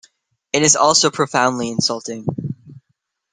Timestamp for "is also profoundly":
0.63-1.69